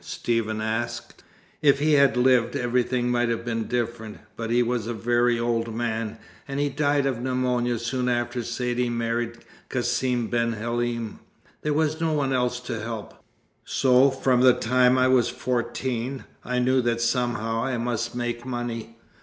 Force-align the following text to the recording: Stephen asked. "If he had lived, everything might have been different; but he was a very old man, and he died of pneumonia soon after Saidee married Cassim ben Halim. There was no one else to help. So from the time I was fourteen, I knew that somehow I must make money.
Stephen 0.03 0.61
asked. 0.61 1.21
"If 1.61 1.77
he 1.77 1.93
had 1.93 2.17
lived, 2.17 2.55
everything 2.55 3.11
might 3.11 3.29
have 3.29 3.45
been 3.45 3.65
different; 3.67 4.17
but 4.35 4.49
he 4.49 4.63
was 4.63 4.87
a 4.87 4.95
very 4.95 5.39
old 5.39 5.75
man, 5.75 6.17
and 6.47 6.59
he 6.59 6.69
died 6.69 7.05
of 7.05 7.21
pneumonia 7.21 7.77
soon 7.77 8.09
after 8.09 8.41
Saidee 8.41 8.89
married 8.89 9.45
Cassim 9.69 10.25
ben 10.25 10.53
Halim. 10.53 11.19
There 11.61 11.75
was 11.75 12.01
no 12.01 12.13
one 12.13 12.33
else 12.33 12.59
to 12.61 12.79
help. 12.79 13.13
So 13.63 14.09
from 14.09 14.41
the 14.41 14.53
time 14.53 14.97
I 14.97 15.07
was 15.07 15.29
fourteen, 15.29 16.23
I 16.43 16.57
knew 16.57 16.81
that 16.81 16.99
somehow 16.99 17.63
I 17.63 17.77
must 17.77 18.15
make 18.15 18.43
money. 18.43 18.97